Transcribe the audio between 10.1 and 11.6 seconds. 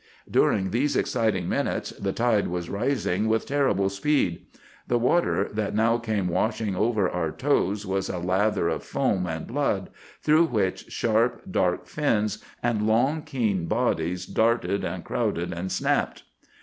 through which sharp,